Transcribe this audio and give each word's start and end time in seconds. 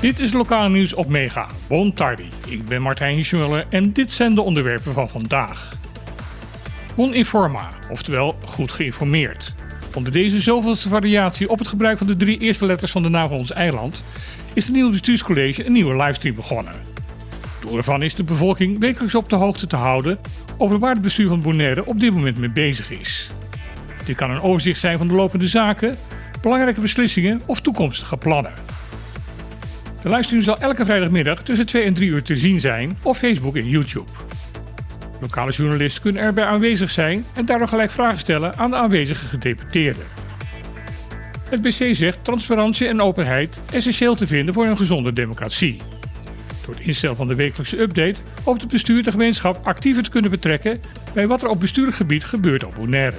Dit 0.00 0.18
is 0.18 0.32
lokale 0.32 0.68
nieuws 0.68 0.94
op 0.94 1.08
Mega. 1.08 1.46
Bon 1.68 1.92
tardi. 1.92 2.28
Ik 2.48 2.64
ben 2.64 2.82
Martijn 2.82 3.14
Hiesmuller 3.14 3.66
en 3.68 3.92
dit 3.92 4.10
zijn 4.10 4.34
de 4.34 4.42
onderwerpen 4.42 4.92
van 4.92 5.08
vandaag. 5.08 5.76
Bon 6.94 7.14
informa, 7.14 7.70
oftewel 7.90 8.36
goed 8.44 8.72
geïnformeerd. 8.72 9.54
Onder 9.94 10.12
deze 10.12 10.40
zoveelste 10.40 10.88
variatie 10.88 11.48
op 11.48 11.58
het 11.58 11.68
gebruik 11.68 11.98
van 11.98 12.06
de 12.06 12.16
drie 12.16 12.38
eerste 12.38 12.66
letters 12.66 12.92
van 12.92 13.02
de 13.02 13.08
naam 13.08 13.28
van 13.28 13.36
ons 13.36 13.52
eiland 13.52 14.02
is 14.52 14.64
het 14.64 14.72
nieuwe 14.72 14.90
bestuurscollege 14.90 15.66
een 15.66 15.72
nieuwe 15.72 15.96
livestream 15.96 16.34
begonnen. 16.34 16.74
Doel 17.60 17.76
ervan 17.76 18.02
is 18.02 18.14
de 18.14 18.24
bevolking 18.24 18.78
wekelijks 18.78 19.14
op 19.14 19.28
de 19.28 19.36
hoogte 19.36 19.66
te 19.66 19.76
houden 19.76 20.18
over 20.58 20.78
waar 20.78 20.92
het 20.92 21.02
bestuur 21.02 21.28
van 21.28 21.42
Bonaire 21.42 21.86
op 21.86 22.00
dit 22.00 22.14
moment 22.14 22.38
mee 22.38 22.50
bezig 22.50 22.90
is. 22.90 23.30
Dit 24.04 24.16
kan 24.16 24.30
een 24.30 24.42
overzicht 24.42 24.80
zijn 24.80 24.98
van 24.98 25.08
de 25.08 25.14
lopende 25.14 25.48
zaken, 25.48 25.98
belangrijke 26.42 26.80
beslissingen 26.80 27.40
of 27.46 27.60
toekomstige 27.60 28.16
plannen. 28.16 28.52
De 30.02 30.08
livestream 30.08 30.42
zal 30.42 30.58
elke 30.58 30.84
vrijdagmiddag 30.84 31.42
tussen 31.42 31.66
2 31.66 31.82
en 31.82 31.94
3 31.94 32.08
uur 32.08 32.22
te 32.22 32.36
zien 32.36 32.60
zijn 32.60 32.98
op 33.02 33.16
Facebook 33.16 33.56
en 33.56 33.68
YouTube. 33.68 34.10
Lokale 35.20 35.52
journalisten 35.52 36.02
kunnen 36.02 36.22
erbij 36.22 36.44
aanwezig 36.44 36.90
zijn 36.90 37.24
en 37.34 37.46
daardoor 37.46 37.68
gelijk 37.68 37.90
vragen 37.90 38.18
stellen 38.18 38.56
aan 38.56 38.70
de 38.70 38.76
aanwezige 38.76 39.26
gedeputeerden. 39.26 40.04
Het 41.48 41.62
BC 41.62 41.94
zegt 41.94 42.24
transparantie 42.24 42.88
en 42.88 43.00
openheid 43.00 43.58
essentieel 43.72 44.14
te 44.14 44.26
vinden 44.26 44.54
voor 44.54 44.66
een 44.66 44.76
gezonde 44.76 45.12
democratie. 45.12 45.76
Door 46.66 46.74
het 46.74 46.86
instellen 46.86 47.16
van 47.16 47.28
de 47.28 47.34
wekelijkse 47.34 47.80
update 47.80 48.18
hoopt 48.44 48.60
het 48.60 48.70
bestuur 48.70 49.02
de 49.02 49.10
gemeenschap 49.10 49.66
actiever 49.66 50.02
te 50.02 50.10
kunnen 50.10 50.30
betrekken 50.30 50.80
bij 51.12 51.26
wat 51.26 51.42
er 51.42 51.48
op 51.48 51.60
bestuurlijk 51.60 51.96
gebied 51.96 52.24
gebeurt 52.24 52.64
op 52.64 52.74
Bonaire. 52.74 53.16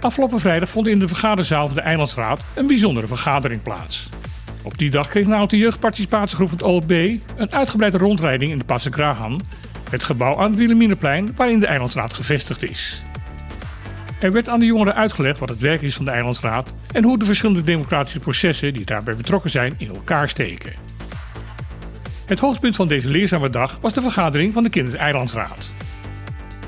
Afgelopen 0.00 0.40
vrijdag 0.40 0.68
vond 0.68 0.86
in 0.86 0.98
de 0.98 1.08
vergaderzaal 1.08 1.66
van 1.66 1.76
de 1.76 1.82
Eilandsraad 1.82 2.40
een 2.54 2.66
bijzondere 2.66 3.06
vergadering 3.06 3.62
plaats. 3.62 4.08
Op 4.62 4.78
die 4.78 4.90
dag 4.90 5.08
kreeg 5.08 5.26
namelijk 5.26 5.50
de 5.50 5.56
jeugdparticipatiegroep 5.56 6.48
van 6.48 6.58
het 6.58 6.66
OLB 6.66 6.90
een 7.36 7.52
uitgebreide 7.52 7.98
rondleiding 7.98 8.50
in 8.50 8.58
de 8.58 8.64
Passegrahan, 8.64 9.40
het 9.90 10.04
gebouw 10.04 10.38
aan 10.38 10.48
het 10.50 10.58
Wilhelminaplein 10.58 11.28
waarin 11.36 11.58
de 11.58 11.66
Eilandsraad 11.66 12.14
gevestigd 12.14 12.62
is. 12.62 13.02
Er 14.20 14.32
werd 14.32 14.48
aan 14.48 14.60
de 14.60 14.66
jongeren 14.66 14.94
uitgelegd 14.94 15.38
wat 15.38 15.48
het 15.48 15.58
werk 15.58 15.82
is 15.82 15.94
van 15.94 16.04
de 16.04 16.10
Eilandsraad 16.10 16.70
en 16.92 17.04
hoe 17.04 17.18
de 17.18 17.24
verschillende 17.24 17.62
democratische 17.62 18.20
processen 18.20 18.72
die 18.72 18.84
daarbij 18.84 19.16
betrokken 19.16 19.50
zijn 19.50 19.74
in 19.76 19.88
elkaar 19.88 20.28
steken. 20.28 20.72
Het 22.26 22.38
hoogtepunt 22.38 22.76
van 22.76 22.88
deze 22.88 23.08
leerzame 23.08 23.50
dag 23.50 23.78
was 23.80 23.92
de 23.92 24.02
vergadering 24.02 24.52
van 24.52 24.62
de 24.62 24.68
Kinders-Eilandsraad. 24.68 25.70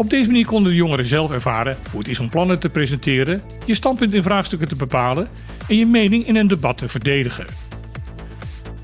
Op 0.00 0.10
deze 0.10 0.26
manier 0.26 0.46
konden 0.46 0.72
de 0.72 0.78
jongeren 0.78 1.06
zelf 1.06 1.30
ervaren 1.30 1.78
hoe 1.90 2.00
het 2.00 2.08
is 2.08 2.18
om 2.18 2.28
plannen 2.28 2.60
te 2.60 2.68
presenteren, 2.68 3.42
je 3.66 3.74
standpunt 3.74 4.14
in 4.14 4.22
vraagstukken 4.22 4.68
te 4.68 4.76
bepalen 4.76 5.28
en 5.68 5.76
je 5.76 5.86
mening 5.86 6.26
in 6.26 6.36
een 6.36 6.48
debat 6.48 6.76
te 6.76 6.88
verdedigen. 6.88 7.46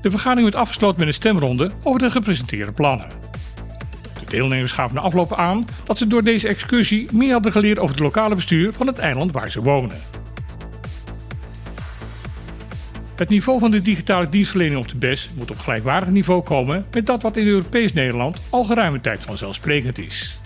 De 0.01 0.09
vergadering 0.09 0.43
werd 0.43 0.61
afgesloten 0.63 0.99
met 0.99 1.07
een 1.07 1.13
stemronde 1.13 1.71
over 1.83 1.99
de 1.99 2.09
gepresenteerde 2.09 2.71
plannen. 2.71 3.07
De 4.19 4.25
deelnemers 4.25 4.71
gaven 4.71 4.95
na 4.95 5.01
afloop 5.01 5.33
aan 5.33 5.65
dat 5.83 5.97
ze 5.97 6.07
door 6.07 6.23
deze 6.23 6.47
excursie 6.47 7.07
meer 7.13 7.33
hadden 7.33 7.51
geleerd 7.51 7.79
over 7.79 7.95
het 7.95 8.03
lokale 8.03 8.35
bestuur 8.35 8.73
van 8.73 8.87
het 8.87 8.97
eiland 8.97 9.31
waar 9.31 9.51
ze 9.51 9.61
wonen. 9.61 9.97
Het 13.15 13.29
niveau 13.29 13.59
van 13.59 13.71
de 13.71 13.81
digitale 13.81 14.29
dienstverlening 14.29 14.79
op 14.79 14.87
de 14.87 14.97
BES 14.97 15.29
moet 15.35 15.51
op 15.51 15.59
gelijkwaardig 15.59 16.09
niveau 16.09 16.41
komen 16.41 16.85
met 16.91 17.05
dat 17.05 17.21
wat 17.21 17.37
in 17.37 17.47
Europees 17.47 17.93
Nederland 17.93 18.37
al 18.49 18.63
geruime 18.63 19.01
tijd 19.01 19.21
vanzelfsprekend 19.21 19.99
is. 19.99 20.39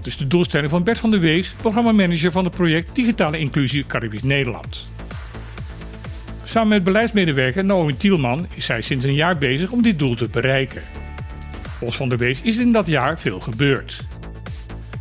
Dat 0.00 0.08
is 0.08 0.16
de 0.16 0.26
doelstelling 0.26 0.70
van 0.70 0.82
Bert 0.82 0.98
van 0.98 1.10
der 1.10 1.20
Wees, 1.20 1.54
programmamanager 1.56 2.32
van 2.32 2.44
het 2.44 2.54
project 2.54 2.94
Digitale 2.94 3.38
Inclusie 3.38 3.86
Caribisch 3.86 4.22
Nederland. 4.22 4.86
Samen 6.44 6.68
met 6.68 6.84
beleidsmedewerker 6.84 7.64
Naomi 7.64 7.96
Tielman 7.96 8.46
is 8.54 8.64
zij 8.64 8.80
sinds 8.80 9.04
een 9.04 9.14
jaar 9.14 9.38
bezig 9.38 9.70
om 9.70 9.82
dit 9.82 9.98
doel 9.98 10.14
te 10.14 10.28
bereiken. 10.28 10.82
Volgens 11.62 11.98
Van 11.98 12.08
der 12.08 12.18
Wees 12.18 12.40
is 12.42 12.58
in 12.58 12.72
dat 12.72 12.86
jaar 12.86 13.18
veel 13.18 13.40
gebeurd. 13.40 14.04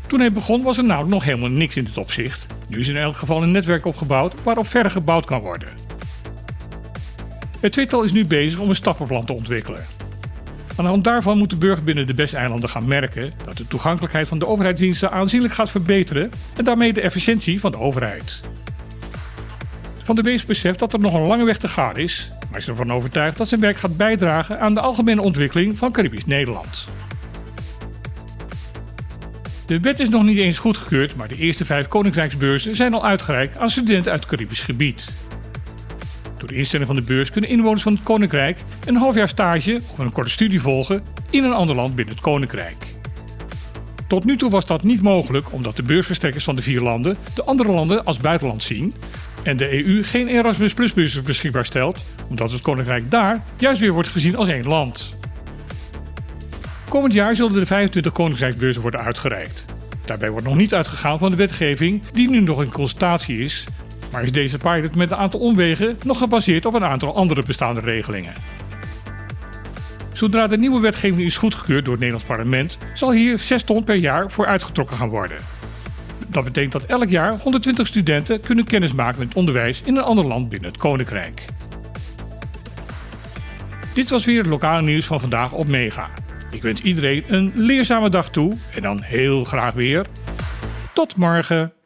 Toen 0.08 0.20
hij 0.20 0.32
begon 0.32 0.64
was 0.64 0.78
er 0.78 0.86
namelijk 0.86 1.14
nog 1.14 1.24
helemaal 1.24 1.50
niks 1.50 1.76
in 1.76 1.84
dit 1.84 1.98
opzicht. 1.98 2.46
Nu 2.68 2.80
is 2.80 2.88
in 2.88 2.98
elk 2.98 3.16
geval 3.16 3.44
een 3.44 3.52
netwerk 3.52 3.86
opgebouwd 3.86 4.44
waarop 4.44 4.68
verder 4.68 4.92
gebouwd 4.92 5.26
kan 5.26 5.42
worden. 5.42 5.70
Het 7.59 7.72
tweetal 7.72 8.04
is 8.04 8.12
nu 8.12 8.26
bezig 8.26 8.59
om 8.59 8.70
een 8.70 8.76
stappenplan 8.76 9.26
te 9.26 9.34
ontwikkelen. 9.34 9.86
Aan 10.79 10.85
de 10.85 10.91
hand 10.91 11.03
daarvan 11.03 11.38
moet 11.38 11.50
de 11.50 11.56
burger 11.56 11.84
binnen 11.84 12.07
de 12.07 12.13
Besteilanden 12.13 12.69
gaan 12.69 12.88
merken 12.88 13.31
dat 13.45 13.57
de 13.57 13.67
toegankelijkheid 13.67 14.28
van 14.28 14.40
de 14.40 14.47
overheidsdiensten 14.47 15.12
aanzienlijk 15.12 15.53
gaat 15.53 15.69
verbeteren 15.69 16.31
en 16.56 16.63
daarmee 16.63 16.94
de 16.94 17.01
efficiëntie 17.01 17.59
van 17.59 17.72
de 17.72 17.78
overheid. 17.78 18.40
Van 20.03 20.16
de 20.16 20.22
Beest 20.22 20.47
beseft 20.47 20.79
dat 20.79 20.94
er 20.94 21.00
nog 21.00 21.13
een 21.13 21.28
lange 21.28 21.44
weg 21.44 21.57
te 21.57 21.67
gaan 21.67 21.97
is, 21.97 22.31
maar 22.50 22.59
is 22.59 22.67
ervan 22.67 22.94
overtuigd 22.94 23.38
dat 23.38 23.47
zijn 23.47 23.62
werk 23.62 23.78
gaat 23.78 23.97
bijdragen 23.97 24.59
aan 24.59 24.73
de 24.73 24.79
algemene 24.79 25.22
ontwikkeling 25.22 25.78
van 25.78 25.91
Caribisch 25.91 26.25
Nederland. 26.25 26.88
De 29.66 29.79
wet 29.79 30.00
is 30.00 30.09
nog 30.09 30.23
niet 30.23 30.38
eens 30.38 30.57
goedgekeurd, 30.57 31.16
maar 31.16 31.28
de 31.28 31.38
eerste 31.38 31.66
vijf 31.66 31.88
koninkrijksbeurzen 31.88 32.75
zijn 32.75 32.94
al 32.94 33.06
uitgereikt 33.06 33.57
aan 33.57 33.69
studenten 33.69 34.11
uit 34.11 34.19
het 34.19 34.29
Caribisch 34.29 34.63
gebied. 34.63 35.09
Door 36.40 36.48
de 36.48 36.56
instelling 36.56 36.88
van 36.88 36.96
de 36.96 37.02
beurs 37.02 37.32
kunnen 37.32 37.50
inwoners 37.50 37.82
van 37.82 37.94
het 37.94 38.04
Koninkrijk 38.04 38.60
een 38.86 38.96
half 38.96 39.16
jaar 39.16 39.30
stage 39.30 39.80
of 39.92 39.98
een 39.98 40.12
korte 40.12 40.30
studie 40.30 40.62
volgen 40.62 41.04
in 41.30 41.44
een 41.44 41.54
ander 41.54 41.76
land 41.76 41.96
binnen 41.96 42.14
het 42.14 42.24
Koninkrijk. 42.24 42.88
Tot 44.08 44.26
nu 44.26 44.38
toe 44.38 44.50
was 44.50 44.66
dat 44.66 44.84
niet 44.84 45.02
mogelijk 45.02 45.54
omdat 45.54 45.76
de 45.76 45.84
beursverstrekkers 45.84 46.44
van 46.44 46.56
de 46.56 46.62
vier 46.62 46.82
landen 46.82 47.18
de 47.36 47.44
andere 47.44 47.72
landen 47.72 48.06
als 48.06 48.18
buitenland 48.18 48.64
zien 48.64 48.94
en 49.44 49.58
de 49.58 49.86
EU 49.86 50.04
geen 50.04 50.28
Erasmus 50.28 50.74
Plus 50.74 51.22
beschikbaar 51.22 51.66
stelt, 51.66 52.00
omdat 52.30 52.52
het 52.52 52.62
Koninkrijk 52.62 53.12
daar 53.12 53.44
juist 53.58 53.80
weer 53.80 53.92
wordt 53.92 54.10
gezien 54.10 54.36
als 54.36 54.48
één 54.48 54.68
land. 54.68 55.18
Komend 56.90 57.14
jaar 57.14 57.36
zullen 57.36 57.54
de 57.54 57.66
25 57.66 58.12
Koninkrijksbeurzen 58.12 58.82
worden 58.82 59.02
uitgereikt. 59.02 59.66
Daarbij 60.06 60.30
wordt 60.30 60.46
nog 60.46 60.56
niet 60.56 60.74
uitgegaan 60.74 61.20
van 61.20 61.32
de 61.32 61.38
wetgeving 61.38 62.02
die 62.14 62.30
nu 62.30 62.40
nog 62.40 62.62
in 62.62 62.72
consultatie 62.72 63.40
is 63.40 63.66
maar 64.12 64.24
is 64.24 64.31
deze 64.31 64.58
pilot 64.58 64.96
met 64.96 65.12
een 65.12 65.18
aantal 65.18 65.40
omwegen 65.40 65.97
nog 66.03 66.18
gebaseerd 66.18 66.66
op 66.66 66.74
een 66.74 66.84
aantal 66.84 67.16
andere 67.16 67.44
bestaande 67.46 67.81
regelingen. 67.81 68.34
Zodra 70.14 70.47
de 70.47 70.58
nieuwe 70.58 70.80
wetgeving 70.80 71.20
is 71.20 71.38
goedgekeurd 71.38 71.86
door 71.86 71.94
het 71.94 72.03
Nederlands 72.03 72.28
parlement, 72.28 72.78
zal 72.94 73.12
hier 73.12 73.40
6 73.40 73.64
ton 73.64 73.84
per 73.84 73.96
jaar 73.96 74.31
voor 74.31 74.46
uitgetrokken 74.46 74.97
gaan 74.97 75.09
worden. 75.09 75.38
Dat 76.28 76.44
betekent 76.44 76.72
dat 76.72 76.86
elk 76.86 77.09
jaar 77.09 77.38
120 77.38 77.88
studenten 77.88 78.40
kunnen 78.40 78.66
kennismaken 78.66 79.20
met 79.20 79.34
onderwijs 79.34 79.81
in 79.86 79.96
een 79.96 80.03
ander 80.03 80.26
land 80.26 80.50
binnen 80.50 80.70
het 80.70 80.80
Koninkrijk. 80.80 81.46
Dit 83.94 84.09
was 84.09 84.26
weer 84.26 84.38
het 84.38 84.47
lokale 84.47 84.81
nieuws 84.81 85.06
van 85.06 85.20
vandaag 85.20 85.52
op 85.52 85.68
Mega. 85.68 86.09
Ik 86.52 86.62
wens 86.62 86.81
iedereen 86.81 87.24
een 87.28 87.52
leerzame 87.56 88.09
dag 88.09 88.30
toe 88.30 88.58
en 88.76 88.81
dan 88.81 89.02
heel 89.02 89.44
graag 89.44 89.74
weer. 89.74 90.06
Tot 90.94 91.16
morgen! 91.16 91.78